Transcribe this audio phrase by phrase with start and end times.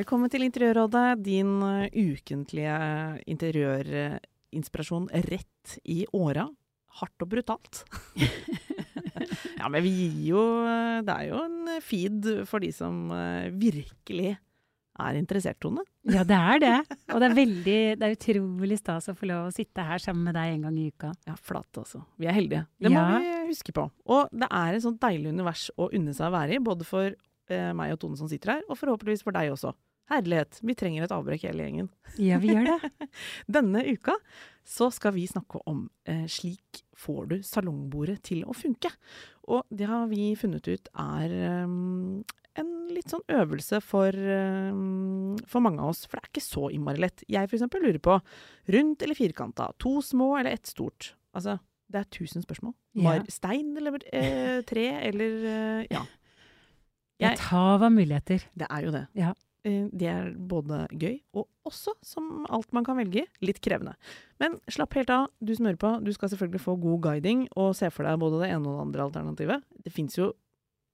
[0.00, 2.72] Velkommen til Interiørrådet, din eh, ukentlige
[3.28, 6.46] interiørinspirasjon rett i åra.
[7.02, 7.82] Hardt og brutalt.
[9.60, 13.50] ja, men vi gir jo eh, Det er jo en feed for de som eh,
[13.52, 14.32] virkelig
[15.00, 15.84] er interessert, Tone.
[16.08, 16.72] Ja, det er det.
[17.12, 20.30] Og det er veldig Det er utrolig stas å få lov å sitte her sammen
[20.30, 21.12] med deg en gang i uka.
[21.28, 22.06] Ja, flate altså.
[22.16, 22.64] Vi er heldige.
[22.80, 23.20] Det må Ja.
[23.20, 23.84] vi huske på.
[24.08, 27.12] Og det er et sånt deilig univers å unne seg å være i, både for
[27.12, 29.76] eh, meg og Tone som sitter her, og forhåpentligvis for deg også.
[30.10, 31.88] Herlighet, vi trenger et avbrekk hele gjengen.
[32.18, 33.08] Ja, vi gjør det.
[33.58, 34.16] Denne uka
[34.66, 38.90] så skal vi snakke om eh, slik får du salongbordet til å funke.
[39.50, 41.32] Og det har vi funnet ut er
[41.64, 42.20] um,
[42.60, 46.04] en litt sånn øvelse for, um, for mange av oss.
[46.06, 47.24] For det er ikke så innmari lett.
[47.30, 48.18] Jeg eksempel lurer på
[48.74, 51.14] rundt eller firkanta, to små eller ett stort.
[51.34, 51.56] Altså,
[51.90, 52.74] det er tusen spørsmål.
[53.00, 53.16] Ja.
[53.32, 56.04] Stein eller eh, tre eller eh, Ja.
[57.20, 58.44] Jeg- Et hav av muligheter.
[58.56, 59.06] Det er jo det.
[59.18, 59.32] Ja.
[59.64, 63.94] Eh, Det er både gøy og også, som alt man kan velge, litt krevende.
[64.40, 65.90] Men slapp helt av, du som hører på.
[66.04, 68.86] Du skal selvfølgelig få god guiding og se for deg både det ene og det
[68.86, 69.66] andre alternativet.
[69.84, 70.32] Det fins jo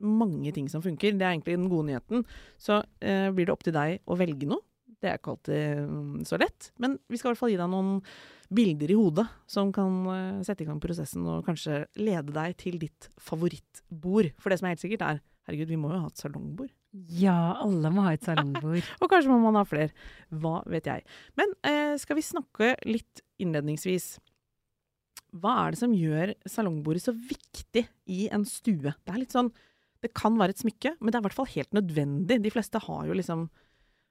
[0.03, 1.15] mange ting som funker.
[1.17, 2.25] Det er egentlig den gode nyheten.
[2.59, 4.61] Så eh, blir det opp til deg å velge noe.
[5.01, 7.69] Det er ikke alltid mm, så lett, men vi skal i hvert fall gi deg
[7.69, 7.99] noen
[8.57, 12.79] bilder i hodet som kan eh, sette i gang prosessen og kanskje lede deg til
[12.81, 14.33] ditt favorittbord.
[14.41, 16.73] For det som er helt sikkert er, herregud, vi må jo ha et salongbord.
[17.19, 18.81] Ja, alle må ha et salongbord.
[19.03, 19.93] Og kanskje må man ha flere.
[20.33, 21.05] Hva vet jeg.
[21.39, 24.17] Men eh, skal vi snakke litt innledningsvis.
[25.37, 28.95] Hva er det som gjør salongbordet så viktig i en stue?
[28.95, 29.53] Det er litt sånn
[30.05, 32.41] Det kan være et smykke, men det er i hvert fall helt nødvendig.
[32.45, 33.49] De fleste har jo liksom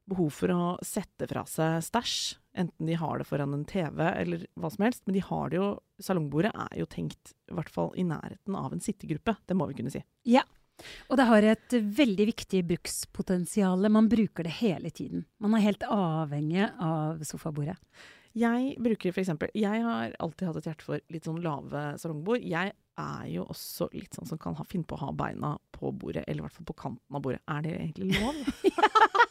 [0.10, 2.18] behov for å sette fra seg stæsj.
[2.62, 5.04] Enten de har det foran en TV eller hva som helst.
[5.08, 5.72] Men de har det jo
[6.04, 9.38] Salongbordet er jo tenkt i hvert fall i nærheten av en sittegruppe.
[9.48, 10.02] Det må vi kunne si.
[10.28, 10.44] Ja.
[11.10, 13.88] Og det har et veldig viktig brukspotensial.
[13.92, 15.26] Man bruker det hele tiden.
[15.40, 17.78] Man er helt avhengig av sofabordet.
[18.36, 22.44] Jeg bruker for eksempel Jeg har alltid hatt et hjerte for litt sånn lave salongbord.
[22.44, 25.92] Jeg er jo også litt sånn som kan ha, finne på å ha beina på
[25.96, 27.44] bordet, eller i hvert fall på kanten av bordet.
[27.48, 28.36] Er det egentlig lov?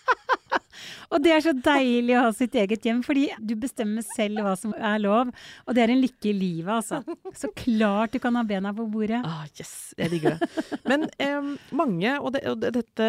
[1.11, 4.55] Og det er så deilig å ha sitt eget hjem, fordi du bestemmer selv hva
[4.59, 5.31] som er lov.
[5.69, 7.03] Og det er en lykke i livet, altså.
[7.37, 9.21] Så klart du kan ha bena på bordet.
[9.27, 10.49] Ah, yes, jeg digger det.
[10.91, 13.07] Men eh, mange, og, det, og dette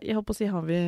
[0.00, 0.78] Jeg håper å si har vi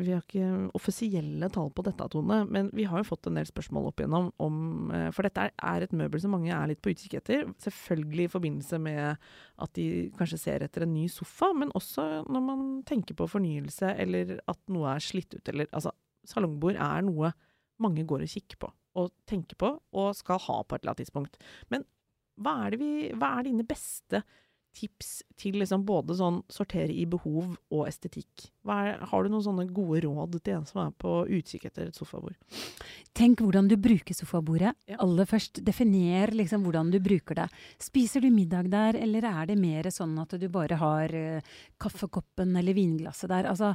[0.00, 3.48] Vi har ikke offisielle tall på dette, Tone, men vi har jo fått en del
[3.48, 6.92] spørsmål opp igjennom om eh, For dette er, et møbel som mange er litt på
[6.94, 7.48] utkikk etter.
[7.62, 9.16] Selvfølgelig i forbindelse med
[9.64, 13.92] at de kanskje ser etter en ny sofa, men også når man tenker på fornyelse,
[14.02, 15.92] eller at noe er slitt ut, eller Altså,
[16.26, 17.32] salongbord er noe
[17.82, 18.70] mange går og kikker på,
[19.00, 21.38] og tenker på, og skal ha på et eller annet tidspunkt.
[21.72, 21.86] Men
[22.42, 24.22] hva er, det vi, hva er dine beste
[24.74, 28.48] tips til liksom både sånn sortere i behov og estetikk?
[28.64, 31.98] Er, har du noen sånne gode råd til en som er på utkikk etter et
[31.98, 32.36] sofabord?
[33.16, 34.74] Tenk hvordan du bruker sofabordet.
[34.90, 34.98] Ja.
[35.04, 37.50] Aller først, definer liksom hvordan du bruker det.
[37.82, 42.56] Spiser du middag der, eller er det mer sånn at du bare har uh, kaffekoppen
[42.58, 43.50] eller vinglasset der?
[43.52, 43.74] Altså,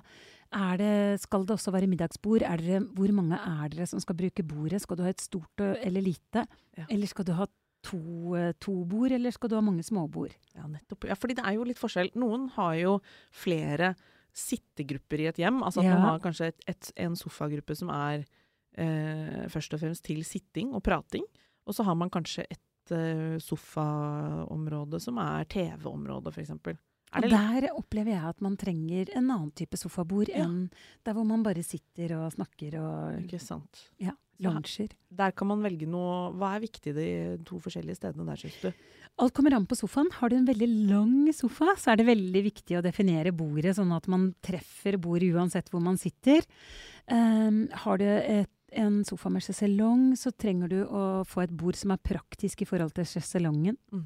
[0.50, 2.42] er det, skal det også være middagsbord?
[2.42, 4.82] Er dere, hvor mange er dere som skal bruke bordet?
[4.82, 6.48] Skal du ha et stort eller lite?
[6.78, 6.88] Ja.
[6.90, 7.46] Eller skal du ha
[7.84, 10.34] to, eh, to bord, eller skal du ha mange småbord?
[10.56, 11.06] Ja, nettopp.
[11.07, 12.12] Ja, fordi det er jo litt forskjell.
[12.16, 12.97] Noen har jo
[13.31, 13.95] flere
[14.35, 15.62] sittegrupper i et hjem.
[15.63, 15.95] Altså at Ja.
[15.97, 18.25] man har kanskje et, et, en sofagruppe som er
[18.78, 21.23] eh, først og fremst til sitting og prating.
[21.67, 26.52] Og så har man kanskje et eh, sofaområde som er TV-område, f.eks.
[27.16, 30.44] Og der opplever jeg at man trenger en annen type sofabord Ja.
[30.46, 30.70] enn
[31.03, 33.90] der hvor man bare sitter og snakker og Ikke sant.
[34.00, 34.91] ja, lunsjer.
[35.11, 37.08] Der kan man velge noe Hva er viktig de
[37.44, 38.72] to forskjellige stedene der, syns du?
[39.20, 40.11] Alt kommer an på sofaen.
[40.14, 43.91] Har du en veldig lang sofa, så er det veldig viktig å definere bordet, sånn
[43.91, 46.46] at man treffer bordet uansett hvor man sitter.
[47.09, 51.76] Um, har du et, en sofa med sjeselong, så trenger du å få et bord
[51.76, 53.76] som er praktisk i forhold til sjeselongen.
[53.91, 54.06] Mm.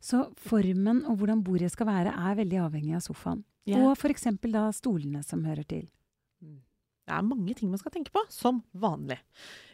[0.00, 3.44] Så formen og hvordan bordet skal være, er veldig avhengig av sofaen.
[3.68, 3.84] Yeah.
[3.84, 4.26] Og f.eks.
[4.48, 5.88] da stolene som hører til.
[7.10, 9.18] Det er mange ting man skal tenke på, som vanlig.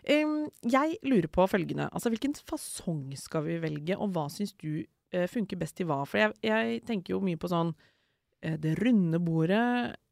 [0.08, 1.90] Um, jeg lurer på følgende.
[1.92, 6.00] Altså, hvilken fasong skal vi velge, og hva syns du uh, funker best i hva?
[6.08, 9.66] For jeg, jeg tenker jo mye på sånn uh, Det runde bordet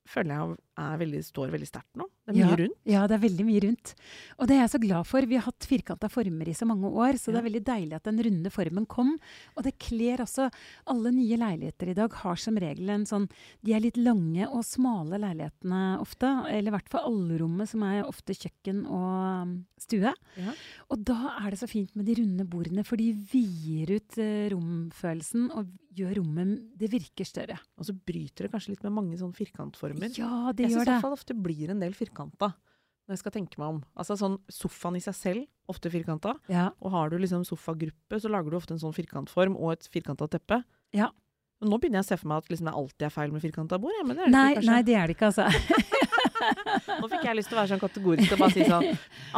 [0.09, 2.07] føler jeg er veldig, står veldig sterkt nå.
[2.25, 2.57] Det er mye Ja.
[2.57, 2.79] rundt.
[2.85, 3.95] Ja, det er veldig mye rundt.
[4.39, 5.21] Og det er jeg så glad for.
[5.29, 8.05] Vi har hatt firkanta former i så mange år, så det er veldig deilig at
[8.09, 9.19] den runde formen kom.
[9.57, 10.51] Og det kler også
[10.87, 13.29] Alle nye leiligheter i dag har som regel en sånn
[13.63, 16.27] De er litt lange og smale leilighetene ofte.
[16.49, 20.13] Eller i hvert fall allrommet, som er ofte kjøkken og um, stue.
[20.37, 20.53] Ja.
[20.91, 24.49] Og da er det så fint med de runde bordene, for de vider ut eh,
[24.51, 27.59] romfølelsen og gjør rommet Det virker større.
[27.79, 29.94] Og så bryter det kanskje litt med mange sånne firkantformer.
[30.19, 30.93] Ja, det jeg syns i det.
[30.93, 32.55] hvert fall ofte blir en del firkanta.
[33.05, 33.81] Når jeg skal tenke meg om.
[34.01, 36.39] Altså sånn Sofaen i seg selv, ofte firkanta.
[36.49, 36.71] Ja.
[36.81, 40.29] Og har du liksom sofagruppe, så lager du ofte en sånn firkantform og et firkanta
[40.33, 40.63] teppe.
[40.97, 41.11] Ja.
[41.61, 43.45] Men nå begynner jeg å se for meg at liksom det alltid er feil med
[43.45, 43.93] firkanta bord.
[43.99, 45.49] Ja, men det er det Nei, ikke, nei, det er det ikke, altså.
[47.01, 48.89] Nå fikk jeg lyst til å være sånn kategorisk og bare si sånn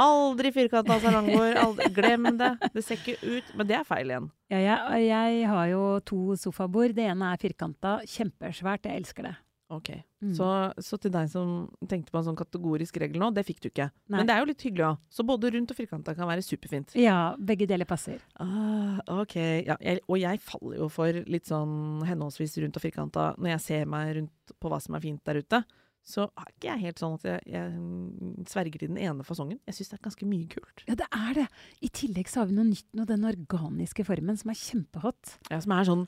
[0.03, 1.59] Aldri firkanta salongbord.
[1.63, 2.51] Aldri, glem det.
[2.75, 3.53] Det ser ikke ut.
[3.59, 4.31] Men det er feil igjen.
[4.53, 6.95] Ja, jeg, jeg har jo to sofabord.
[6.97, 8.89] Det ene er firkanta, kjempesvært.
[8.91, 9.35] Jeg elsker det.
[9.73, 9.91] Ok.
[10.23, 10.33] Mm.
[10.37, 10.49] Så,
[10.83, 11.55] så til deg som
[11.91, 13.89] tenkte på en sånn kategorisk regel nå, det fikk du ikke.
[14.07, 14.21] Nei.
[14.21, 15.01] Men det er jo litt hyggelig òg.
[15.11, 16.95] Så både rundt og firkanta kan være superfint.
[17.01, 18.23] Ja, begge deler passer.
[18.43, 19.35] Ah, ok.
[19.67, 23.65] Ja, jeg, og jeg faller jo for litt sånn henholdsvis rundt og firkanta når jeg
[23.67, 25.63] ser meg rundt på hva som er fint der ute.
[26.07, 29.59] Så er ikke jeg helt sånn at jeg, jeg sverger til den ene fasongen.
[29.67, 30.85] Jeg syns det er ganske mye kult.
[30.87, 31.47] Ja, det er det.
[31.83, 35.35] I tillegg så har vi noe nytt nå, den organiske formen som er kjempehot.
[35.51, 36.07] Ja, som er sånn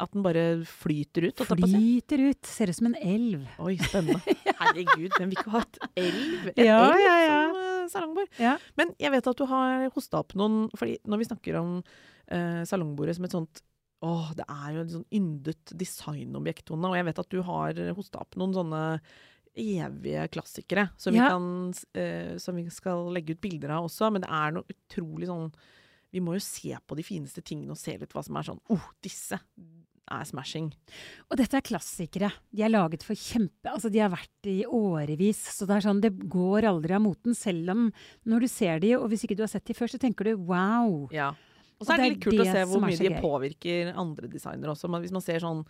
[0.00, 1.42] at den bare flyter ut.
[1.48, 2.46] Flyter ut.
[2.48, 3.44] Ser ut som en elv.
[3.62, 4.20] Oi, spennende.
[4.60, 6.50] Herregud, hvem vil ikke ha et elv?
[6.54, 7.38] En Ja, elv ja, ja.
[7.52, 8.34] som uh, salongbord?
[8.42, 8.56] Ja.
[8.80, 12.62] Men jeg vet at du har hosta opp noen fordi når vi snakker om eh,
[12.68, 13.62] salongbordet som et sånt
[14.04, 16.90] Åh, det er jo et sånn yndet designobjekt, Tone.
[16.92, 18.82] Og jeg vet at du har hosta opp noen sånne
[19.56, 21.24] evige klassikere som, Ja.
[21.24, 24.10] vi kan, eh, som vi skal legge ut bilder av også.
[24.12, 25.48] Men det er noe utrolig sånn
[26.14, 28.62] Vi må jo se på de fineste tingene og se litt hva som er sånn
[28.72, 29.38] oh, disse
[30.06, 30.68] er smashing.
[31.30, 32.30] Og dette er klassikere.
[32.54, 33.66] De er laget for kjempe...
[33.72, 35.40] Altså, de har vært i årevis.
[35.56, 37.34] Så det er sånn, det går aldri av moten.
[37.34, 37.88] Selv om
[38.30, 40.46] når du ser de, og hvis ikke du har sett de før, så tenker du
[40.46, 41.08] wow.
[41.14, 41.32] Ja.
[41.76, 44.30] Og så er det det er litt kult å se hvor mye de påvirker andre
[44.32, 44.90] designere også.
[44.92, 45.64] Men hvis man ser sånn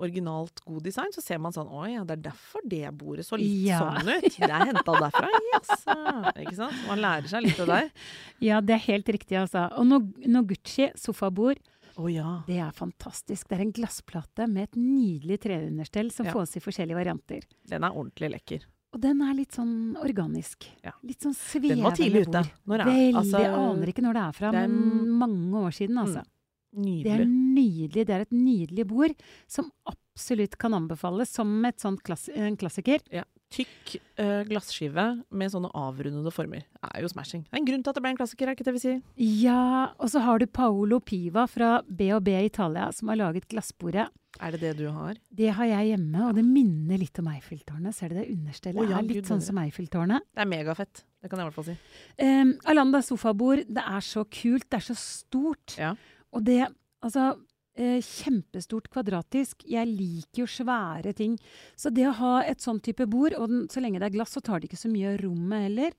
[0.00, 3.38] originalt god design, så ser man sånn Å ja, det er derfor det bordet så
[3.40, 3.80] litt Ja.
[3.80, 4.22] sånn ut.
[4.36, 5.96] Det er henta derfra, jaså.
[6.44, 6.78] Ikke sant?
[6.88, 7.90] Man lærer seg litt av det der.
[8.50, 9.66] Ja, det er helt riktig, altså.
[9.76, 9.86] Og
[10.26, 11.58] Noguchi sofabord,
[11.98, 12.42] Oh, ja.
[12.46, 13.48] det er fantastisk.
[13.50, 16.32] Det er en glassplate med et nydelig treunderstell som Ja.
[16.32, 17.42] fås i forskjellige varianter.
[17.68, 18.62] Den er ordentlig lekker.
[18.94, 20.64] Og den er litt sånn organisk.
[20.82, 20.92] Ja.
[21.04, 22.32] Litt sånn svevende Den var tidlig ute.
[22.32, 22.50] bord.
[22.66, 23.14] Når er, Veldig.
[23.20, 26.24] altså, jeg aner ikke når det er fra, men mange år siden, altså.
[26.70, 27.26] Det er Nydelig.
[27.56, 28.06] nydelig.
[28.06, 29.14] Det er et nydelig bord
[29.50, 33.00] som absolutt kan anbefales som et sånt klass en klassiker.
[33.10, 33.24] Ja.
[33.50, 36.62] Tykk uh, glasskive med sånne avrundede former.
[36.70, 37.42] Det er jo smashing.
[37.48, 39.00] Det er en grunn til at det ble en klassiker, er ikke det vi sier?
[39.18, 44.06] Ja, og så har du Paolo Piva fra B&B Italia som har laget glassbordet.
[44.38, 45.18] Er det det du har?
[45.34, 47.96] Det har jeg hjemme, og det minner litt om Eiffeltårnet.
[47.96, 48.28] Ser du det?
[48.30, 50.22] Understellet Oh, ja, er litt Gud sånn som Eiffeltårnet.
[50.30, 51.02] Det er megafett.
[51.18, 51.74] Det kan jeg i hvert fall si.
[52.22, 55.74] Um, Alanda sofabord, det er så kult, det er så stort.
[55.76, 55.96] Ja.
[56.36, 56.60] Og det,
[57.02, 57.32] altså
[57.74, 59.64] eh, Kjempestort kvadratisk.
[59.68, 61.36] Jeg liker jo svære ting.
[61.78, 64.36] Så det å ha et sånn type bord, og den, så lenge det er glass,
[64.36, 65.96] så tar det ikke så mye av rommet heller,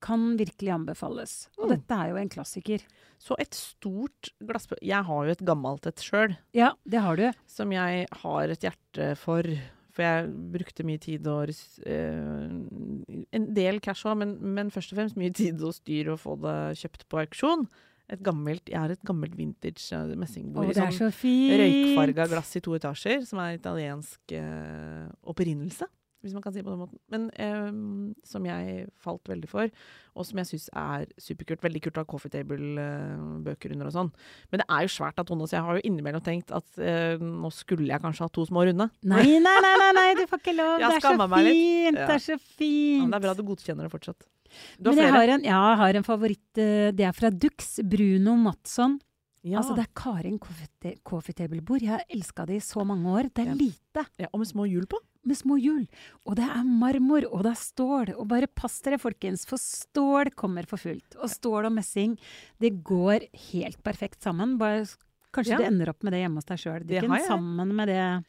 [0.00, 1.32] kan virkelig anbefales.
[1.58, 1.72] Og Mm.
[1.76, 2.80] dette er jo en klassiker.
[3.20, 4.66] Så et stort glass...
[4.80, 6.38] Jeg har jo et gammelt et sjøl.
[6.56, 7.26] Ja, det har du.
[7.46, 9.44] som jeg har et hjerte for.
[9.92, 11.50] For jeg brukte mye tid og
[11.84, 16.16] eh, En del cash òg, men, men først og fremst mye tid og styr å
[16.16, 17.66] få det kjøpt på auksjon.
[18.10, 21.08] Et gammelt, jeg har et gammelt vintage eh, messingbord i sånn så
[21.62, 25.86] røykfarga glass i to etasjer, som er italiensk eh, opprinnelse.
[26.20, 26.98] Hvis man kan si det på den måten.
[27.08, 27.70] Men eh,
[28.28, 29.70] som jeg falt veldig for,
[30.12, 31.62] og som jeg syns er superkult.
[31.64, 34.10] Veldig kult å ha coffee table-bøker under og sånn.
[34.52, 37.14] Men det er jo svært av Tone, så jeg har jo innimellom tenkt at eh,
[37.22, 38.90] nå skulle jeg kanskje ha to små runde.
[39.00, 40.74] Nei, nei, nei, nei, nei, du får ikke lov.
[40.82, 41.14] Det er så
[41.48, 41.96] fint.
[41.96, 43.08] Det er så fint.
[43.08, 44.28] det er bra du godkjenner det fortsatt.
[44.80, 46.58] Men jeg har en, ja, jeg har en favoritt.
[46.58, 47.78] eh, Det er fra Dux.
[47.84, 48.98] Bruno Matsson.
[49.42, 49.58] Ja.
[49.62, 51.80] Altså, det er Karin coffee ta- coffee table-bord.
[51.80, 53.30] Jeg har elska det i så mange år.
[53.32, 54.98] Det er lite, ja, og med små hjul på.
[55.22, 55.86] med små hjul.
[56.26, 58.14] Og det er marmor, og det er stål.
[58.18, 61.14] Og bare pass dere, folkens, for stål kommer for fullt.
[61.20, 62.18] Og stål og messing,
[62.58, 64.56] det går helt perfekt sammen.
[64.56, 64.86] Bare,
[65.32, 65.58] kanskje Ja.
[65.58, 68.24] du ender opp med det hjemme hos deg sjøl, Dikken, sammen med det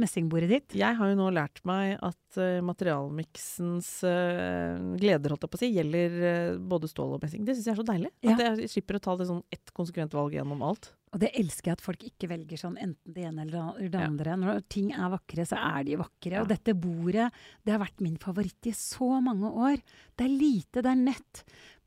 [0.00, 0.74] messingbordet ditt.
[0.78, 5.62] Jeg har jo nå lært meg at uh, materialmiksens uh, gleder, holdt jeg på å
[5.62, 7.44] si, gjelder uh, både stål og messing.
[7.46, 8.12] Det syns jeg er så deilig.
[8.26, 8.34] Ja.
[8.34, 10.90] At jeg slipper å ta det sånn ett konsekvent valg gjennom alt.
[11.14, 14.08] Og det elsker jeg at folk ikke velger sånn enten det ene eller det Ja.
[14.08, 14.34] andre.
[14.40, 16.40] Når ting er vakre, så er de vakre.
[16.42, 17.28] Og dette bordet,
[17.62, 19.78] det har vært min favoritt i så mange år.
[20.18, 21.44] Det er lite, det er nett.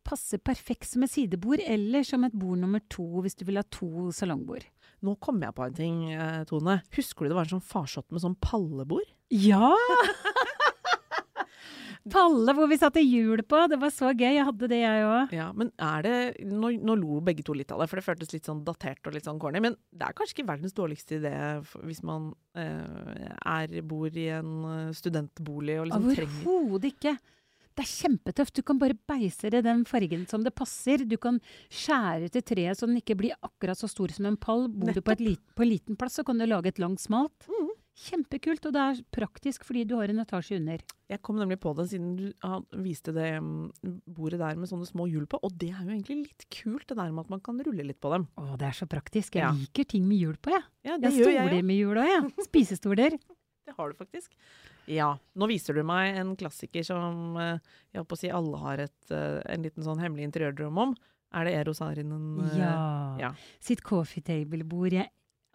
[0.07, 3.65] Passer perfekt som et sidebord, eller som et bord nummer to hvis du vil ha
[3.67, 4.63] to salongbord.
[5.05, 6.79] Nå kom jeg på en ting, eh, Tone.
[6.95, 9.05] Husker du det var en sånn farsott med sånn pallebord?
[9.29, 9.73] Ja!
[12.07, 13.59] Palle hvor vi satte hjul på.
[13.71, 14.29] Det var så gøy.
[14.37, 15.33] Jeg hadde det, jeg òg.
[15.35, 18.33] Ja, men er det nå, nå lo begge to litt av det, for det føltes
[18.35, 19.61] litt sånn datert og litt sånn corny.
[19.63, 21.33] Men det er kanskje ikke verdens dårligste idé
[21.83, 27.17] hvis man eh, er, bor i en eh, studentbolig og liksom trenger Overhodet ikke.
[27.77, 28.55] Det er kjempetøft.
[28.57, 31.03] Du kan bare beise det den fargen som det passer.
[31.05, 31.37] Du kan
[31.69, 34.65] skjære til treet så den ikke blir akkurat så stor som en pall.
[34.73, 37.03] Bor du på, et lit, på en liten plass, så kan du lage et langt
[37.03, 37.45] smalt.
[37.45, 37.75] Mm.
[37.97, 40.81] Kjempekult, og det er praktisk fordi du har en etasje under.
[41.09, 44.85] Jeg kom nemlig på det siden du ja, viste det mm, bordet der med sånne
[44.85, 47.41] små hjul på, og det er jo egentlig litt kult det der med at man
[47.45, 48.27] kan rulle litt på dem.
[48.37, 49.37] Å, det er så praktisk.
[49.39, 49.49] Jeg Ja.
[49.53, 50.65] liker ting med hjul på, jeg.
[50.85, 52.31] Ja, Jeg har stoler med hjul òg, jeg.
[52.51, 53.17] Spisestoler.
[53.65, 54.29] Det har du faktisk.
[54.87, 55.17] Ja.
[55.35, 57.59] Nå viser du meg en klassiker som eh,
[57.93, 60.95] jeg håper å si alle har et, eh, en liten sånn hemmelig interiørdrøm om.
[61.35, 62.39] Er det Eros Arinen?
[62.53, 63.17] eh, Ja.
[63.19, 63.31] ja.
[63.59, 64.95] Sitt coffee table-bord.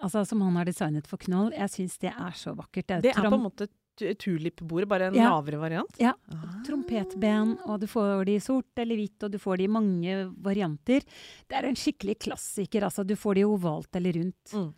[0.03, 1.53] Altså, som han har designet for Knoll.
[1.57, 2.87] Jeg syns det er så vakkert.
[2.87, 5.31] Det er, Det er på en måte tu- tulipbordet, bare en Ja.
[5.31, 5.95] lavere variant?
[6.01, 6.13] Ja.
[6.33, 6.63] Ah.
[6.67, 10.35] trompetben, og du får de i sort eller hvitt, og du får de i mange
[10.43, 11.01] varianter.
[11.49, 13.07] Det er en skikkelig klassiker, altså.
[13.07, 14.53] Du får de ovalt eller rundt.
[14.53, 14.75] Mm.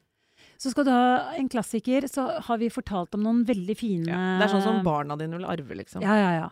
[0.58, 4.20] Så skal du ha en klassiker, så har vi fortalt om noen veldig fine Ja.
[4.38, 6.02] Det er sånn som barna dine vil arve, liksom.
[6.02, 6.50] Ja, ja, ja.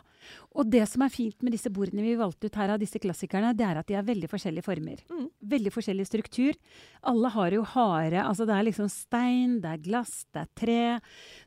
[0.53, 3.53] Og det som er fint med disse bordene vi valgte ut her av disse klassikerne,
[3.57, 5.01] det er at de har veldig forskjellige former.
[5.09, 5.27] Mm.
[5.53, 6.53] Veldig forskjellig struktur.
[7.09, 10.77] Alle har jo harde Altså det er liksom stein, det er glass, det er tre.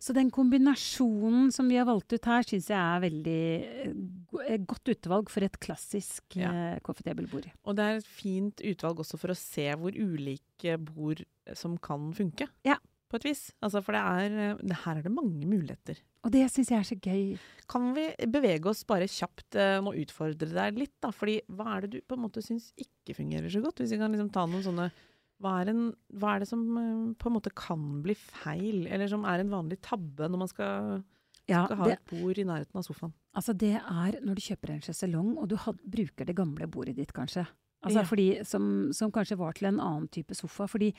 [0.03, 3.39] Så den kombinasjonen som vi har valgt ut her, syns jeg er veldig
[3.87, 3.95] eh,
[4.33, 6.51] go- godt utvalg for et klassisk Ja.
[6.53, 7.49] uh, coffee table-bord.
[7.65, 11.23] Og det er et fint utvalg også for å se hvor ulike bord
[11.57, 12.49] som kan funke.
[12.67, 12.77] Ja.
[13.07, 13.53] På et vis.
[13.63, 16.01] Altså, for det er eh, det, Her er det mange muligheter.
[16.27, 17.37] Og det syns jeg er så gøy.
[17.71, 21.13] Kan vi bevege oss bare kjapt eh, og utfordre deg litt, da?
[21.15, 23.83] Fordi hva er det du på en måte syns ikke fungerer så godt?
[23.83, 24.89] Hvis vi kan liksom ta noen sånne
[25.45, 25.83] hva er, en,
[26.17, 29.53] hva er det som eh, på en måte kan bli feil, eller som er en
[29.53, 31.03] vanlig tabbe når man skal,
[31.47, 33.13] Ja, skal ha det, et bord i nærheten av sofaen?
[33.37, 36.97] altså det er når du kjøper en sjeselong, og du had, bruker det gamle bordet
[36.97, 37.45] ditt, kanskje.
[37.87, 38.05] Altså Ja.
[38.11, 40.67] fordi, som, som kanskje var til en annen type sofa.
[40.67, 40.93] Fordi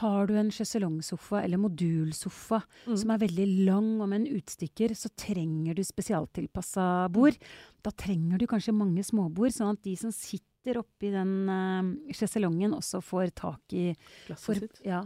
[0.00, 2.96] har du en sjeselongsofa eller modulsofa Mm.
[2.96, 7.36] som er veldig lang og med en utstikker, så trenger du spesialtilpassa bord.
[7.82, 12.74] Da trenger du kanskje mange småbord, sånn at de som sitter oppi den uh, sjeselongen,
[12.76, 13.94] også får tak i
[14.26, 14.80] Glasset for, sitt?
[14.84, 15.02] ja.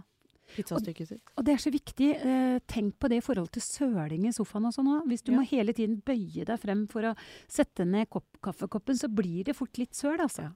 [0.52, 1.22] Pizzastykket sitt?
[1.38, 2.08] Og det er så viktig.
[2.20, 4.98] Eh, tenk på det i forhold til søling i sofaen også nå.
[5.08, 5.38] Hvis du Ja.
[5.38, 7.16] må hele tiden bøye deg frem for å
[7.48, 10.42] sette ned kopp, kaffekoppen, så blir det fort litt søl, altså.
[10.42, 10.50] Ja.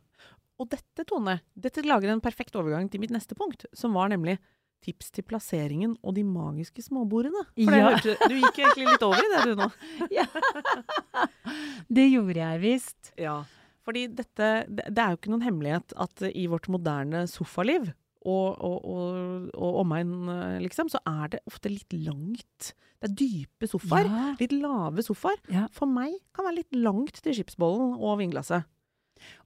[0.62, 4.38] Og dette, Tone, dette lager en perfekt overgang til mitt neste punkt, som var nemlig
[4.86, 7.42] tips til plasseringen og de magiske småbordene.
[7.56, 7.90] For Ja.
[7.90, 9.68] hørte, du gikk egentlig litt over i det du nå.
[11.96, 13.12] Det gjorde jeg visst.
[13.20, 13.38] Ja,
[13.86, 17.92] fordi dette, det er jo ikke noen hemmelighet at i vårt moderne sofaliv
[18.26, 20.14] og, og, og, og omegn,
[20.64, 22.72] liksom, så er det ofte litt langt.
[22.98, 24.08] Det er dype sofaer.
[24.10, 24.24] Ja.
[24.40, 25.38] Litt lave sofaer.
[25.52, 25.68] Ja.
[25.74, 28.66] For meg kan det være litt langt til skipsbollen og vinglasset.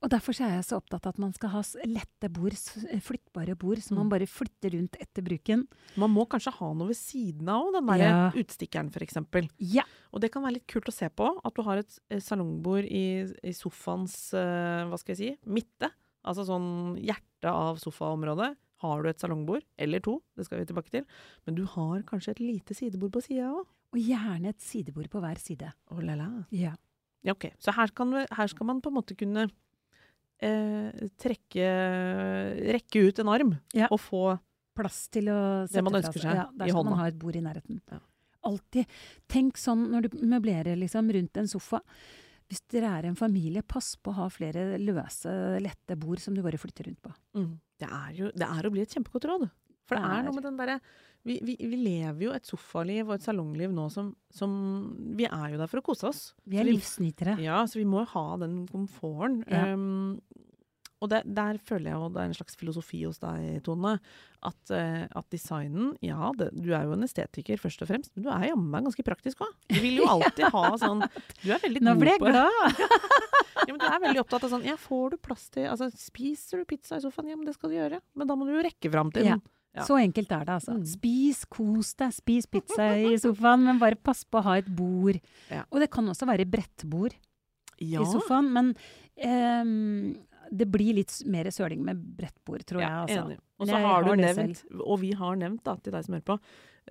[0.02, 2.52] Og derfor er jeg så opptatt av at man skal ha lette bord,
[3.00, 4.00] flyttbare bord, som Mm.
[4.02, 5.66] man bare flytter rundt etter bruken.
[5.96, 8.30] Man må kanskje ha noe ved siden av den der Ja.
[8.34, 9.16] utstikkeren f.eks.
[9.58, 9.82] Ja.
[10.12, 13.22] Og det kan være litt kult å se på, at du har et salongbord i,
[13.44, 15.90] i sofaens eh, hva skal jeg si, midte.
[16.24, 18.56] Altså sånn hjerte av sofaområdet.
[18.80, 21.04] Har du et salongbord, eller to, det skal vi tilbake til,
[21.46, 23.66] men du har kanskje et lite sidebord på sida òg.
[23.92, 25.70] Og gjerne et sidebord på hver side.
[25.90, 26.44] Oh, la, la.
[26.50, 26.72] Ja.
[27.26, 27.50] Ja, ok.
[27.60, 29.48] Så her, kan her skal man på en måte kunne
[30.40, 31.66] eh, trekke
[32.72, 33.88] Rekke ut en arm Ja.
[33.90, 34.22] og få
[34.80, 36.36] Plass til å sette fra ønsker seg.
[36.38, 36.90] Ja, der skal hånda.
[36.94, 37.80] man ha et bord i nærheten.
[37.90, 37.98] Ja.
[38.46, 38.86] Alltid.
[39.28, 41.82] Tenk sånn når du møblerer liksom rundt en sofa.
[42.48, 46.40] Hvis dere er en familie, pass på å ha flere løse, lette bord som du
[46.46, 47.12] bare flytter rundt på.
[47.36, 47.50] Mm.
[47.82, 49.44] Det er jo det er å bli et kjempegodt råd.
[49.90, 50.80] For det er noe med den derre
[51.22, 54.52] vi, vi, vi lever jo et sofaliv og et salongliv nå som, som
[55.18, 56.22] Vi er jo der for å kose oss.
[56.48, 57.36] Vi er livsnytere.
[57.44, 59.42] Ja, så vi må ha den komforten.
[59.50, 59.74] Ja.
[59.74, 60.22] Um,
[61.00, 63.94] og det, der føler jeg jo det er en slags filosofi hos deg, Tone.
[64.44, 68.24] At, uh, at designen Ja, det, du er jo en estetiker først og fremst, men
[68.24, 69.52] du er jammen meg ganske praktisk òg.
[69.68, 71.04] Du vil jo alltid ha sånn
[71.42, 72.82] Du er veldig god på Nå ble jeg glad!
[73.66, 76.64] ja, men Du er veldig opptatt av sånn Ja, får du plass til Altså, spiser
[76.64, 77.28] du pizza i sofaen?
[77.32, 78.00] Ja, men det skal du gjøre.
[78.16, 79.36] Men da må du jo rekke fram til den.
[79.36, 79.59] Ja.
[79.86, 80.74] Så enkelt er det, altså.
[80.74, 80.86] Mm.
[80.90, 85.20] Spis, kos deg, spis pizza i sofaen, men bare pass på å ha et bord.
[85.50, 85.62] Ja.
[85.70, 87.14] Og det kan også være brettbord
[87.78, 88.02] Ja.
[88.02, 88.72] i sofaen, men
[89.22, 90.16] um,
[90.50, 92.90] det blir litt mer søling med brettbord, tror jeg.
[92.90, 93.22] Altså.
[93.28, 93.38] Enig.
[93.60, 96.26] Og så har du har nevnt, og vi har nevnt da, til deg som hører
[96.32, 96.38] på,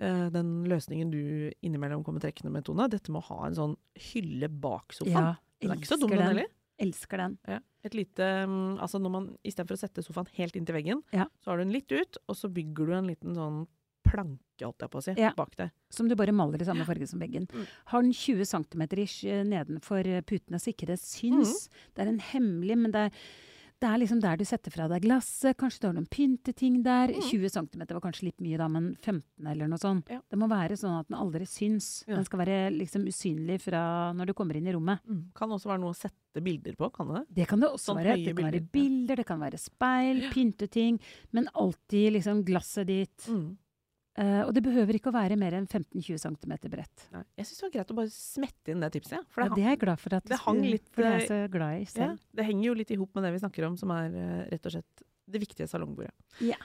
[0.00, 1.20] uh, den løsningen du
[1.60, 2.88] innimellom kommer trekkende med, Tone.
[2.88, 3.76] Dette med å ha en sånn
[4.08, 5.34] hylle bak sofaen.
[5.34, 6.24] Ja, den er ikke så dum, den.
[6.24, 6.48] heller.
[6.80, 7.38] Elsker den.
[7.48, 7.58] Ja.
[7.84, 11.26] Et lite, mm, altså når man, Istedenfor å sette sofaen helt inntil veggen, Ja.
[11.44, 13.66] så har du den litt ut, og så bygger du en liten sånn
[14.06, 15.32] planke, holdt jeg på å si, Ja.
[15.36, 15.70] bak der.
[15.90, 17.46] Som du bare maler i samme farge som veggen.
[17.52, 17.66] Mm.
[17.86, 21.68] Har den 20 cm ish nedenfor putene, så ikke det syns.
[21.68, 21.94] Mm.
[21.94, 23.10] Det er en hemmelig, men det er,
[23.80, 25.56] det er liksom der du setter fra deg glasset.
[25.60, 27.14] Kanskje du har noen pynteting der.
[27.16, 27.22] Mm.
[27.30, 30.10] 20 cm var kanskje litt mye da, men 15 eller noe sånt.
[30.12, 30.20] Ja.
[30.28, 31.88] Det må være sånn at den aldri syns.
[32.04, 32.18] Ja.
[32.18, 33.82] Den skal være liksom usynlig fra
[34.16, 35.00] når du kommer inn i rommet.
[35.08, 35.22] Mm.
[35.36, 37.48] Kan også være noe å sette bilder på, kan det det?
[37.50, 38.18] Kan det også Sånn være.
[38.20, 41.00] Det kan bilder, være bilder, det kan være speil, pynteting.
[41.36, 43.30] Men alltid liksom glasset ditt.
[43.32, 43.48] Mm.
[44.18, 47.04] Eh, og det behøver ikke å være mer enn 15-20 cm bredt.
[47.14, 47.22] Nei.
[47.38, 49.28] Jeg syns det var greit å bare smette inn det tipset.
[49.30, 51.20] For det, Ja, det, er jeg glad for at det hang litt, For det er
[51.20, 53.68] eh, så glad i ja, det henger jo litt i hop med det vi snakker
[53.70, 56.10] om, som er uh, rett og slett det viktige salongbordet.
[56.42, 56.58] Ja.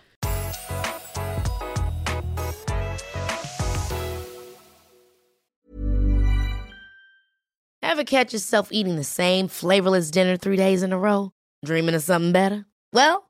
[7.86, 11.32] Ever catch yourself eating the same flavorless dinner three days in a row?
[11.64, 12.66] Dreaming of something better?
[12.92, 13.30] Well,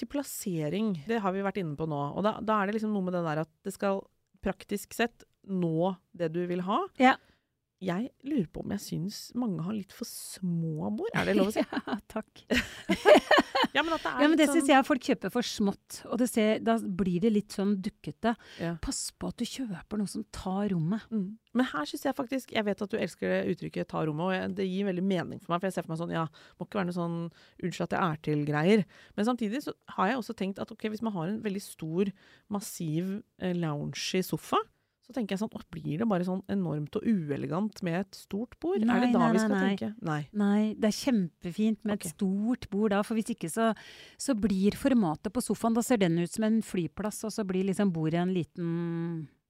[0.00, 2.00] Til plassering, det har vi vært inne på nå.
[2.16, 4.02] Og da, da er det liksom noe med det der at det skal
[4.44, 6.82] praktisk sett nå det du vil ha.
[7.00, 7.16] Ja.
[7.80, 11.14] Jeg lurer på om jeg syns mange har litt for små bord.
[11.16, 11.64] Er det lov å si?
[11.88, 12.42] Ja, takk.
[13.70, 16.00] Ja, men er Ja, men det sånn syns jeg folk kjøper for smått.
[16.10, 18.32] Og det ser, da blir det litt sånn dukkete.
[18.60, 18.72] Ja.
[18.82, 21.04] Pass på at du kjøper noe som tar rommet.
[21.12, 21.38] Mm.
[21.56, 24.34] Men her syns jeg faktisk Jeg vet at du elsker det uttrykket 'ta rommet', og
[24.34, 25.62] jeg, det gir veldig mening for meg.
[25.62, 26.26] For jeg ser for meg sånn Ja,
[26.58, 27.16] må ikke være noe sånn
[27.62, 28.84] 'unnskyld at jeg er til'-greier.
[29.16, 32.12] Men samtidig så har jeg også tenkt at ok, hvis man har en veldig stor,
[32.50, 34.60] massiv, eh, loungy sofa,
[35.10, 38.54] så tenker jeg sånn Å, blir det bare sånn enormt og uelegant med et stort
[38.62, 38.84] bord?
[38.86, 39.64] Nei, er det da nei, vi skal nei.
[39.66, 39.90] tenke?
[40.06, 40.20] Nei.
[40.38, 42.06] Nei, det er kjempefint med okay.
[42.06, 43.72] et stort bord da, for hvis ikke så,
[44.20, 47.66] så blir formatet på sofaen Da ser den ut som en flyplass, og så blir
[47.68, 48.70] liksom bordet en liten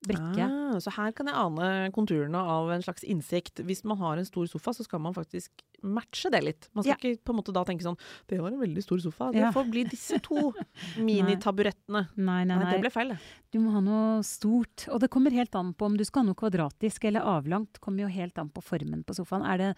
[0.06, 0.44] brikke.
[0.46, 3.60] Ah, så her kan jeg ane konturene av en slags innsikt.
[3.66, 5.50] Hvis man har en stor sofa, så skal man faktisk
[5.84, 6.68] matche det litt.
[6.74, 6.96] Man skal Ja.
[7.14, 9.30] ikke på en måte da tenke sånn Det var en veldig stor sofa.
[9.32, 9.50] Det Ja.
[9.52, 10.52] får bli disse to
[10.96, 12.08] minitaburettene.
[12.16, 12.72] Nei, nei, Nei, nei.
[12.74, 13.18] det ble feil, det.
[13.52, 14.86] Du må ha noe stort.
[14.92, 17.80] Og det kommer helt an på om du skal ha noe kvadratisk eller avlangt.
[17.80, 19.44] kommer jo helt an på formen på sofaen.
[19.46, 19.70] Er det,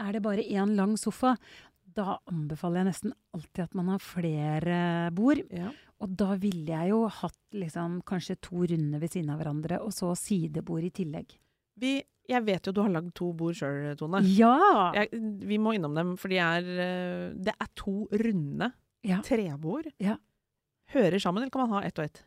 [0.00, 1.36] er det bare én lang sofa,
[1.98, 4.78] da anbefaler jeg nesten alltid at man har flere
[5.16, 5.42] bord.
[5.54, 5.72] Ja.
[5.98, 9.90] Og da ville jeg jo hatt liksom kanskje to runder ved siden av hverandre, og
[9.96, 11.34] så sidebord i tillegg.
[11.78, 11.96] Vi,
[12.28, 14.22] jeg vet jo du har lagd to bord sjøl, Tone.
[14.36, 14.92] Ja!
[14.96, 15.10] Jeg,
[15.48, 18.72] vi må innom dem, for de er eh, Det er to runde
[19.06, 19.20] Ja.
[19.26, 19.90] trebord.
[20.02, 20.16] Ja.
[20.94, 22.22] Hører sammen, eller kan man ha ett og ett?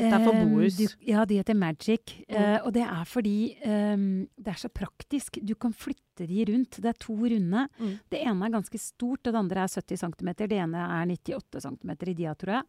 [0.00, 0.96] Det er for Eh, bohus.
[1.04, 2.24] Ja, de heter Magic.
[2.28, 2.36] Mm.
[2.36, 5.38] Uh, og det er fordi um, det er så praktisk.
[5.42, 6.80] Du kan flytte de rundt.
[6.82, 7.64] Det er to runde.
[7.78, 7.94] Mm.
[8.12, 10.30] Det ene er ganske stort, og det andre er 70 cm.
[10.42, 12.68] Det ene er 98 cm i dia, tror jeg.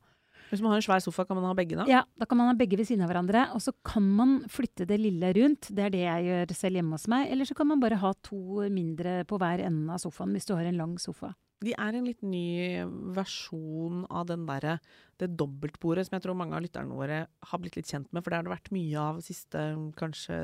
[0.52, 1.86] Hvis man har en svær sofa, kan man ha begge da?
[1.88, 4.88] Ja, Da kan man ha begge ved siden av hverandre, og så kan man flytte
[4.90, 5.70] det lille rundt.
[5.72, 7.30] Det er det jeg gjør selv hjemme hos meg.
[7.32, 10.56] Eller så kan man bare ha to mindre på hver ende av sofaen, hvis du
[10.58, 11.34] har en lang sofa.
[11.62, 12.82] De er en litt ny
[13.14, 14.80] versjon av den der,
[15.22, 18.34] det dobbeltbordet som jeg tror mange av lytterne våre har blitt litt kjent med, for
[18.34, 19.66] det har det vært mye av de siste
[20.00, 20.40] kanskje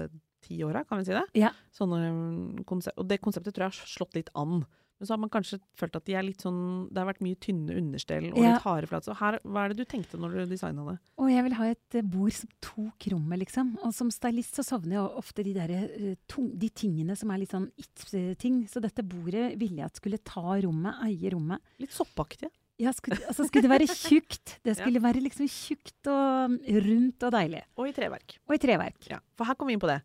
[0.47, 1.27] ti åra, kan vi si det?
[1.37, 1.53] Ja.
[1.75, 4.61] Sånne mm, konsept, og det konseptet tror jeg har slått litt an.
[4.97, 7.37] Men så har man kanskje følt at de er litt sånn Det har vært mye
[7.37, 8.55] tynne understell og Ja.
[8.55, 9.11] litt harde flater.
[9.11, 10.95] Så her, hva er det du tenkte når du designa det?
[11.21, 13.75] Og jeg vil ha et eh, bord som tok rommet, liksom.
[13.85, 17.53] Og som stylist så savner jeg ofte de, der, eh, de tingene som er litt
[17.53, 18.63] sånn it-ting.
[18.67, 21.61] Så dette bordet ville jeg at skulle ta rommet, eie rommet.
[21.77, 22.49] Litt soppaktige.
[22.77, 24.57] Ja, skulle, altså skulle det være tjukt.
[24.65, 27.63] Det skulle være liksom tjukt og rundt og deilig.
[27.77, 28.37] Og i treverk.
[28.49, 29.07] Og i treverk.
[29.09, 30.01] Ja, For her kommer vi inn på det.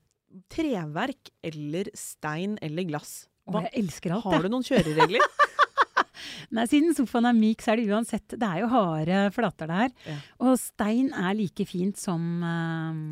[0.52, 3.26] Treverk eller stein eller glass.
[3.50, 5.24] Hva, jeg elsker alt, har du noen kjøreregler?
[6.54, 9.92] Nei, siden sofaen er myk, så er det uansett Det er jo harde flater der.
[10.08, 10.16] Ja.
[10.46, 13.02] Og stein er like fint som, eh,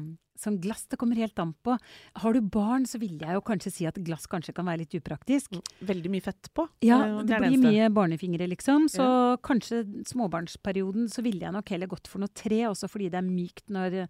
[0.41, 0.87] som glass.
[0.91, 1.77] Det kommer helt an på.
[2.23, 4.97] Har du barn, så vil jeg jo kanskje si at glass kanskje kan være litt
[4.99, 5.59] upraktisk.
[5.87, 6.67] Veldig mye fett på.
[6.87, 8.89] Ja, det, det, blir mye barnefingre, liksom.
[8.93, 9.07] Så
[9.47, 13.27] kanskje småbarnsperioden så ville jeg nok heller gått for noe tre, også fordi det er
[13.27, 14.01] mykt når,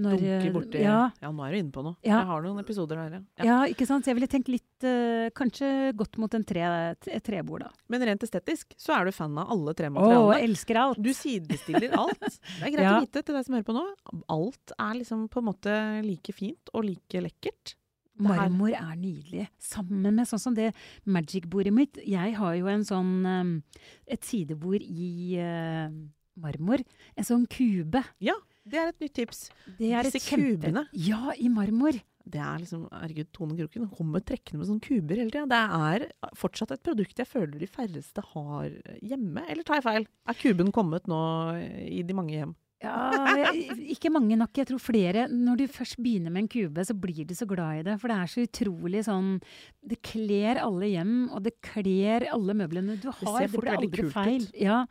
[0.00, 1.98] når Dunker borti ja, Ja, nå er du inne på noe.
[2.02, 2.20] Ja.
[2.20, 3.48] Jeg har noen episoder her, ja.
[3.48, 4.04] ja, ikke sant.
[4.06, 6.62] Så jeg ville tenkt litt eh, kanskje gått mot en tre,
[7.06, 7.70] et trebord, da.
[7.88, 10.42] Men rent estetisk så er du fan av alle Å, trematerialene.
[10.44, 11.00] elsker alt!
[11.02, 12.20] Du sidestiller alt.
[12.60, 12.98] Det er greit Ja.
[12.98, 13.86] å vite til deg som hører på nå.
[14.28, 17.76] Alt er liksom på en måte like fint og like lekkert.
[18.18, 19.46] Marmor er nydelig.
[19.60, 20.70] Sammen med sånn som det
[21.04, 21.98] Magic-bordet mitt.
[22.00, 23.80] Jeg har jo en sånn eh,
[24.16, 25.90] Et sidebord i uh,
[26.40, 26.80] marmor.
[27.16, 28.00] En sånn kube.
[28.24, 28.32] Ja,
[28.64, 29.50] Det er et nytt tips.
[29.78, 30.86] Det er Disse et kubene.
[30.96, 31.92] Ja, i marmor.
[32.26, 35.46] Det er liksom, herregud, Tone Kroken kommer trekkende med sånne kuber hele tida.
[35.46, 39.44] Det er fortsatt et produkt jeg føler de færreste har hjemme.
[39.46, 40.08] Eller tar jeg feil?
[40.26, 41.20] Er kuben kommet nå
[41.86, 42.56] i de mange hjem?
[42.84, 43.46] Ja,
[43.88, 44.52] ikke mange nok.
[44.58, 45.24] Jeg tror flere.
[45.32, 47.96] Når du først begynner med en kube, så blir du så glad i det.
[48.02, 49.30] For det er så utrolig sånn
[49.80, 53.40] Det kler alle hjem, og det kler alle møblene du har.
[53.46, 54.44] Det, fort blir aldri feil.
[54.50, 54.60] ut.
[54.60, 54.82] Ja.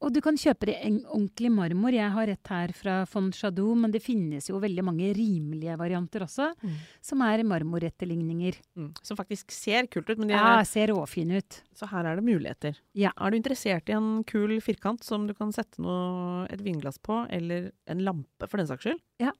[0.00, 1.92] Og du kan kjøpe det i en ordentlig marmor.
[1.92, 6.24] Jeg har et her fra von Chadeau, men det finnes jo veldig mange rimelige varianter
[6.24, 6.76] også, Mm.
[7.02, 8.56] som er marmoretterligninger.
[8.78, 8.94] Mm.
[9.04, 11.62] Som faktisk ser kult ut, men de Ja, er, ser råfine ut.
[11.76, 12.76] så her er det muligheter.
[12.94, 13.10] Ja.
[13.18, 17.26] Er du interessert i en kul firkant som du kan sette noe, et vinglass på,
[17.30, 19.00] eller en lampe for den saks skyld?
[19.20, 19.32] Ja.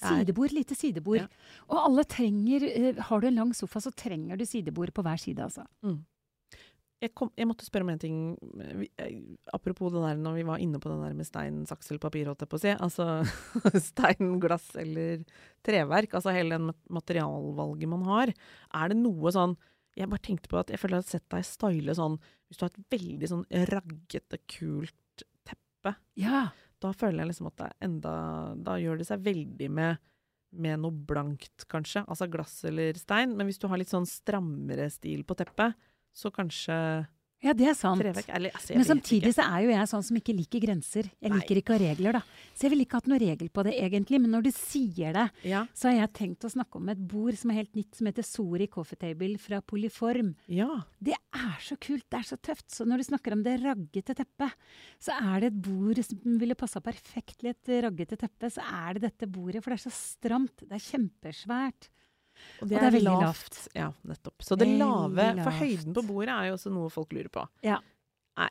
[0.00, 1.16] Sidebord, lite sidebord.
[1.22, 1.26] Ja.
[1.68, 5.18] Og alle trenger eh, Har du en lang sofa, så trenger du sidebord på hver
[5.18, 5.66] side, altså.
[6.98, 8.16] Jeg, kom, jeg måtte spørre om en ting
[8.98, 9.18] eh,
[9.54, 12.26] Apropos det der når vi var inne på det der med stein, saks eller papir,
[12.26, 12.72] holdt jeg på å si.
[12.74, 13.06] Altså
[13.90, 15.22] stein, glass eller
[15.66, 16.16] treverk.
[16.18, 18.32] Altså hele den materialvalget man har.
[18.74, 19.54] Er det noe sånn
[19.98, 22.66] Jeg bare tenkte på at jeg føler jeg har sett deg style sånn Hvis du
[22.66, 26.48] har et veldig sånn raggete, kult teppe, Ja.
[26.82, 28.12] da føler jeg liksom at det er enda
[28.66, 30.04] Da gjør det seg veldig med
[30.48, 32.00] med noe blankt, kanskje.
[32.08, 33.34] Altså glass eller stein.
[33.36, 35.76] Men hvis du har litt sånn strammere stil på teppet,
[36.14, 37.06] så kanskje
[37.38, 38.00] ja, det er sant.
[38.02, 41.06] treverk eller, altså, Men samtidig så er jo jeg sånn som ikke liker grenser.
[41.22, 41.36] Jeg Nei.
[41.38, 42.22] liker ikke regler, da.
[42.50, 44.18] Så jeg ville ikke hatt noe regel på det egentlig.
[44.24, 45.60] Men når du sier det, Ja.
[45.72, 48.24] så har jeg tenkt å snakke om et bord som er helt nytt, som heter
[48.26, 50.34] Sori Coffee Table fra Polyform.
[50.48, 50.82] ja.
[51.00, 52.70] Det er så kult, det er så tøft.
[52.74, 54.52] Så når du snakker om det raggete teppet,
[54.98, 58.50] så er det et bord som ville passa perfekt til et raggete teppe.
[58.50, 60.66] Så er det dette bordet, for det er så stramt.
[60.66, 61.88] Det er kjempesvært.
[62.62, 63.60] Og det er veldig lavt.
[63.76, 64.42] Ja, nettopp.
[64.42, 67.46] Så det Veldig lave For høyden på bordet er jo også noe folk lurer på.
[67.66, 67.78] Ja.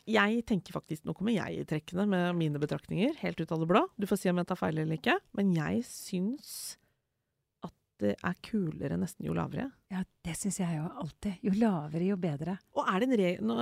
[0.03, 3.69] Jeg tenker faktisk Nå kommer jeg i trekkene med mine betraktninger, helt ut av det
[3.69, 3.85] blå.
[3.95, 5.15] Du får si om jeg tar feil eller ikke.
[5.39, 6.49] Men jeg syns
[7.63, 7.73] at
[8.03, 9.69] det er kulere nesten jo lavere.
[9.93, 11.39] Ja, det syns jeg jo alltid.
[11.47, 12.57] Jo lavere, jo bedre.
[12.75, 13.55] Og er det en regel nå,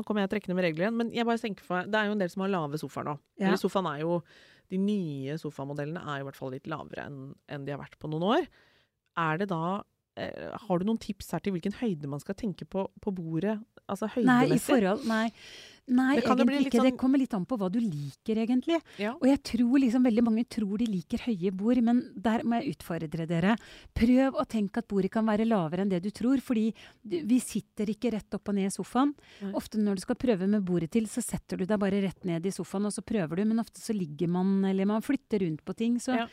[0.00, 2.16] nå kommer jeg trekkende med regler igjen, men jeg bare tenker for det er jo
[2.16, 3.14] en del som har lave sofaer nå.
[3.38, 3.52] Ja.
[3.52, 4.18] Eller sofaen er jo
[4.70, 7.96] De nye sofamodellene er jo i hvert fall litt lavere enn en de har vært
[7.98, 8.44] på noen år.
[9.20, 9.62] Er det da
[10.16, 13.58] eh, Har du noen tips her til hvilken høyde man skal tenke på på bordet?
[13.90, 15.24] Altså Nei, i forhold Nei,
[15.90, 16.82] nei Det kan jo bli egentlig ikke.
[16.84, 18.76] Det sånn- kommer litt an på hva du liker, egentlig.
[19.02, 19.16] Ja.
[19.18, 22.76] Og jeg tror liksom veldig mange tror de liker høye bord, men der må jeg
[22.76, 23.56] utfordre dere.
[23.98, 26.68] Prøv å tenke at bordet kan være lavere enn det du tror, fordi
[27.02, 29.16] vi sitter ikke rett opp og ned i sofaen.
[29.42, 29.50] Nei.
[29.58, 32.46] Ofte når du skal prøve med bordet til, så setter du deg bare rett ned
[32.46, 35.64] i sofaen, og så prøver du, men ofte så ligger man, eller man flytter rundt
[35.66, 35.98] på ting.
[35.98, 36.28] Så Ja.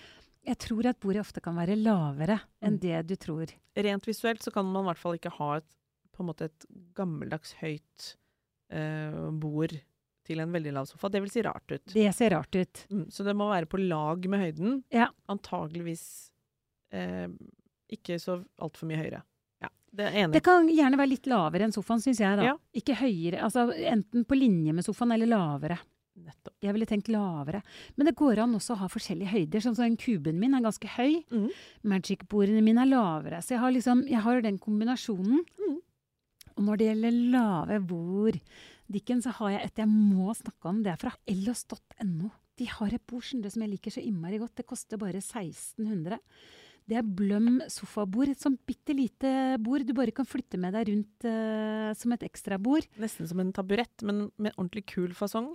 [0.48, 2.80] Jeg tror at bordet ofte kan være lavere enn Mm.
[2.84, 3.52] det du tror.
[3.76, 5.68] Rent visuelt så kan man i hvert fall ikke ha et,
[6.16, 6.66] på en måte et
[6.98, 8.14] gammeldags høyt
[8.72, 9.76] eh, bord
[10.28, 11.10] til en veldig lav sofa.
[11.12, 11.86] Det vil si rart ut.
[11.94, 12.86] Det ser rart ut.
[12.92, 14.82] Mm, så det må være på lag med høyden.
[14.92, 15.08] Ja.
[15.32, 16.04] Antageligvis
[16.92, 17.28] eh,
[17.96, 19.22] ikke så altfor mye høyere.
[19.64, 20.10] Ja, det.
[20.34, 22.44] Det kan gjerne være litt lavere enn sofaen, syns jeg, da.
[22.50, 22.58] Ja.
[22.76, 23.40] Ikke høyere.
[23.48, 25.78] Altså enten på linje med sofaen eller lavere.
[26.18, 26.56] Nettopp.
[26.64, 27.62] Jeg ville tenkt lavere.
[27.96, 29.64] Men det går an også å ha forskjellige høyder.
[29.64, 31.22] Sånn som den kuben min er ganske høy.
[31.30, 31.50] Mm.
[31.94, 33.44] Magic-bordene mine er lavere.
[33.46, 35.46] Så jeg har liksom Jeg har den kombinasjonen.
[35.62, 35.78] Mm.
[36.58, 38.42] Og når det gjelder lave bord,
[38.88, 40.78] Dikken, så har jeg et jeg må snakke om.
[40.84, 42.30] Det er fra ellos.no.
[42.58, 44.56] De har et bord som jeg liker så innmari godt.
[44.62, 46.18] Det koster bare 1600.
[46.88, 48.32] Det er Bløm sofabord.
[48.32, 52.24] Et sånt bitte lite bord du bare kan flytte med deg rundt uh, som et
[52.30, 52.88] ekstrabord.
[53.02, 55.52] Nesten som en taburett, men med ordentlig kul fasong.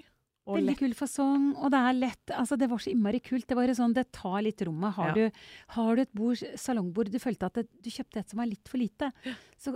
[0.47, 2.33] Veldig kul fasong, og det er lett.
[2.35, 3.47] Altså, det var så innmari kult.
[3.47, 4.93] Det var sånn, det tar litt rommet.
[4.97, 5.15] Har, Ja.
[5.15, 5.31] du,
[5.77, 8.67] har du et bord, salongbord, du følte at det, du kjøpte et som var litt
[8.69, 9.13] for lite,
[9.57, 9.73] så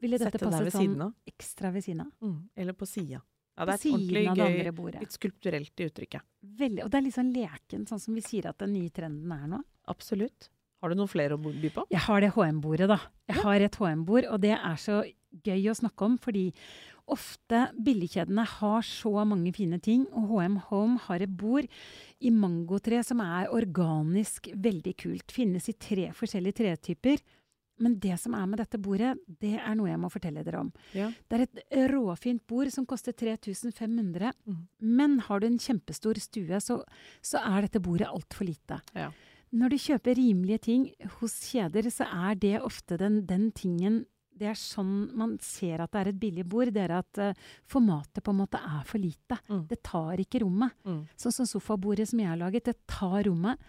[0.00, 2.12] ville dette passe ved sånn ekstra ved siden av.
[2.20, 2.48] Mm.
[2.56, 3.22] Eller på sida.
[3.56, 6.22] Ja, det er et ordentlig det gøy, litt skulpturelt i uttrykket.
[6.60, 9.32] Veldig, og det er litt sånn leken, sånn som vi sier at den nye trenden
[9.32, 9.62] er nå.
[9.88, 10.48] Absolutt.
[10.80, 11.84] Har du noen flere å by på?
[11.92, 12.96] Jeg har det HM-bordet, da.
[13.28, 13.42] Jeg Ja.
[13.42, 15.02] har et HM-bord, og det er så
[15.44, 16.52] gøy å snakke om, fordi
[17.12, 21.68] ofte billigkjedene har så mange fine ting, og HM Home har et bord
[22.20, 25.34] i mangotre som er organisk veldig kult.
[25.34, 27.22] Finnes i tre forskjellige tretyper.
[27.80, 30.68] Men det som er med dette bordet, det er noe jeg må fortelle dere om.
[30.92, 31.08] Ja.
[31.08, 31.60] Det er et
[31.94, 34.58] råfint bord som koster 3500, mm.
[35.00, 36.82] men har du en kjempestor stue, så,
[37.24, 38.82] så er dette bordet altfor lite.
[38.92, 39.08] Ja.
[39.56, 40.82] Når du kjøper rimelige ting
[41.18, 44.04] hos kjeder, så er det ofte den, den tingen
[44.40, 46.70] Det er sånn man ser at det er et billig bord.
[46.72, 49.36] Det er at uh, formatet på en måte er for lite.
[49.50, 49.64] Mm.
[49.68, 50.76] Det tar ikke rommet.
[50.88, 51.02] Mm.
[51.20, 53.60] Sånn som sofabordet som jeg har laget, det tar rommet.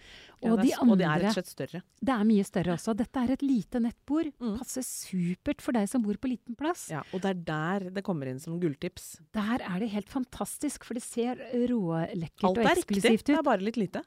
[0.42, 1.82] Ja, Og det de er, andre og det er rett og slett større.
[2.02, 2.96] Det er mye større også.
[3.02, 4.32] Dette er et lite nettbord.
[4.40, 4.56] Mm.
[4.62, 6.88] Passer supert for deg som bor på liten plass.
[6.94, 9.12] Ja, og det er der det kommer inn som gulltips.
[9.36, 13.46] Der er det helt fantastisk, for det ser rålekkert Alt og er riktig, det er
[13.46, 14.06] bare litt lite.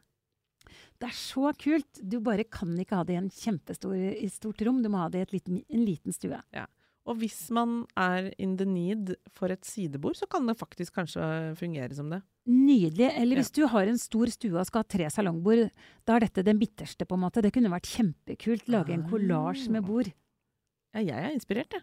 [1.01, 2.01] Det er så kult!
[2.03, 5.09] Du bare kan ikke ha det i en kjempestor i stort rom, du må ha
[5.09, 6.41] det i et liten, en liten stue.
[7.07, 11.55] Og hvis man er in the need for et sidebord, så kan det faktisk kanskje
[11.61, 12.23] fungere som det.
[12.49, 13.11] Nydelig.
[13.17, 13.43] Eller Ja.
[13.43, 15.71] hvis du har en stor stue og skal ha tre salongbord,
[16.07, 17.43] da er dette den bitterste, på en måte.
[17.43, 18.69] Det kunne vært kjempekult.
[18.69, 19.87] Lage en kollasj med Ah.
[19.87, 20.13] bord.
[20.95, 21.83] Ja, jeg er inspirert, jeg.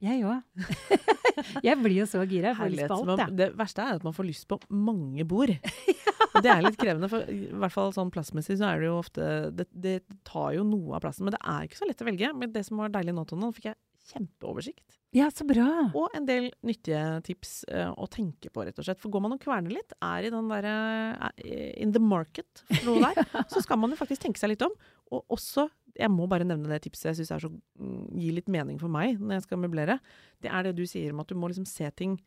[0.00, 0.40] Jeg òg.
[1.66, 2.54] jeg blir jo så gira.
[2.56, 5.52] Det verste er at man får lyst på mange bord.
[6.34, 8.96] Og det er litt krevende, for i hvert fall sånn plassmessig så er det jo
[9.00, 11.26] ofte det, det tar jo noe av plassen.
[11.26, 12.32] Men det er ikke så lett å velge.
[12.38, 13.78] Men det som var deilig nå, Tone, nå fikk jeg
[14.10, 14.98] kjempeoversikt.
[15.14, 15.66] Ja, så bra.
[15.98, 19.00] Og en del nyttige tips uh, å tenke på, rett og slett.
[19.02, 20.74] For går man og kverner litt, er i den derre
[21.18, 21.30] uh,
[21.82, 24.74] in the market for noe der, så skal man jo faktisk tenke seg litt om.
[25.10, 25.66] Og også,
[25.98, 28.92] jeg må bare nevne det tipset jeg syns er så mm, gir litt mening for
[28.92, 29.98] meg når jeg skal møblere.
[30.42, 32.18] Det er det du sier om at du må liksom se ting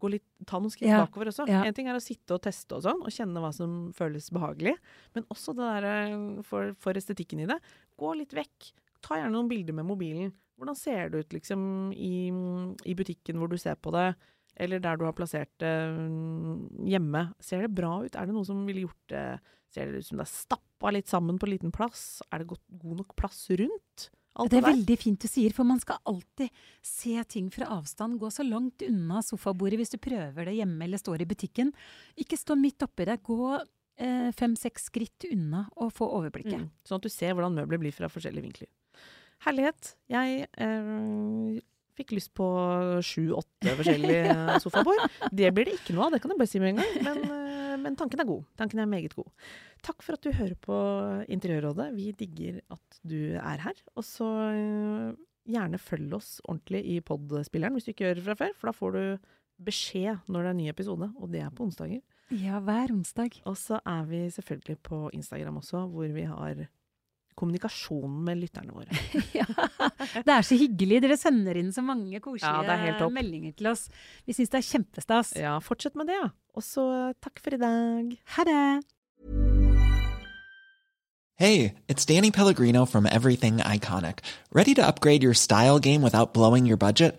[0.00, 1.44] gå litt, Ta noen skritt Ja, bakover også.
[1.50, 1.62] ja.
[1.66, 4.76] En ting er å sitte og teste og sånn, og kjenne hva som føles behagelig.
[5.16, 7.58] Men også det der eh, for, for estetikken i det.
[8.00, 8.70] Gå litt vekk.
[9.04, 10.32] Ta gjerne noen bilder med mobilen.
[10.60, 12.30] Hvordan ser det ut liksom i,
[12.88, 14.10] i butikken hvor du ser på det,
[14.60, 17.26] eller der du har plassert det mm, hjemme?
[17.40, 18.16] Ser det bra ut?
[18.16, 19.24] Er det noe som ville gjort det
[19.70, 20.32] Ser det ut som det er
[20.80, 22.22] stappa litt sammen på liten plass?
[22.32, 24.10] Er det godt, god nok plass rundt?
[24.38, 24.72] Alt Det er der?
[24.72, 26.50] veldig fint du sier, for man skal alltid
[26.82, 28.18] se ting fra avstand.
[28.18, 31.72] Gå så langt unna sofabordet hvis du prøver det hjemme eller står i butikken.
[32.16, 33.22] Ikke stå midt oppi det.
[33.22, 33.58] Gå
[33.98, 36.62] eh, fem-seks skritt unna og få overblikket.
[36.62, 36.70] Mm.
[36.86, 38.70] Sånn at du ser hvordan møbler blir fra forskjellige vinkler.
[39.44, 39.96] Herlighet.
[40.08, 41.60] Jeg eh,
[42.00, 42.48] fikk lyst på
[43.06, 44.34] sju-åtte forskjellige
[44.64, 45.06] sofabord.
[45.32, 47.00] Det blir det ikke noe av, det kan jeg bare si med en gang.
[47.06, 48.44] Men, eh, men tanken er god.
[48.60, 49.30] Tanken er meget god.
[49.86, 50.76] Takk for at du hører på
[51.32, 51.90] Interiørrådet.
[51.96, 53.82] Vi digger at du er her.
[53.96, 55.18] Og så eh,
[55.50, 58.76] gjerne følg oss ordentlig i podspilleren hvis du ikke gjør det fra før, for da
[58.76, 62.00] får du beskjed når det er en ny episode, og det er på onsdager.
[62.30, 63.40] Ja, hver onsdag.
[63.50, 66.62] Og så er vi selvfølgelig på Instagram også, hvor vi har
[67.40, 69.00] kommunikasjon med lytterne våre.
[69.40, 69.46] ja.
[70.20, 71.00] Det er så hyggelig.
[71.06, 73.16] Dere sender inn så mange koselige topp.
[73.16, 73.88] meldinger til oss.
[74.28, 75.34] Vi syns det er kjempestas.
[75.40, 76.30] Ja, fortsett med det, ja.
[76.56, 76.86] Og så
[77.22, 78.16] takk for i dag.
[78.36, 78.64] Ha det!
[81.40, 84.18] Hey, it's Danny Pellegrino from Everything Iconic.
[84.52, 87.18] Ready to upgrade your style game without blowing your budget?